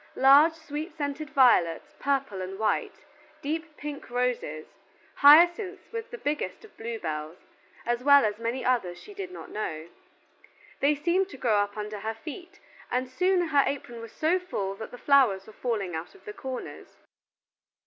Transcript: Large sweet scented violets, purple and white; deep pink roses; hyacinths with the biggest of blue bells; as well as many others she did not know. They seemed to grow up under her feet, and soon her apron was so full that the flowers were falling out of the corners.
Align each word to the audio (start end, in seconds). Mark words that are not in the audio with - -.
Large 0.15 0.53
sweet 0.53 0.93
scented 0.97 1.29
violets, 1.29 1.93
purple 1.99 2.41
and 2.41 2.57
white; 2.57 3.05
deep 3.43 3.77
pink 3.77 4.09
roses; 4.09 4.65
hyacinths 5.17 5.91
with 5.91 6.09
the 6.09 6.17
biggest 6.17 6.65
of 6.65 6.75
blue 6.75 6.97
bells; 6.97 7.37
as 7.85 8.03
well 8.03 8.25
as 8.25 8.39
many 8.39 8.65
others 8.65 8.97
she 8.99 9.13
did 9.13 9.29
not 9.31 9.51
know. 9.51 9.89
They 10.79 10.95
seemed 10.95 11.29
to 11.29 11.37
grow 11.37 11.57
up 11.59 11.77
under 11.77 11.99
her 11.99 12.15
feet, 12.15 12.59
and 12.89 13.07
soon 13.07 13.49
her 13.49 13.61
apron 13.67 14.01
was 14.01 14.11
so 14.11 14.39
full 14.39 14.73
that 14.77 14.89
the 14.89 14.97
flowers 14.97 15.45
were 15.45 15.53
falling 15.53 15.93
out 15.93 16.15
of 16.15 16.25
the 16.25 16.33
corners. 16.33 16.97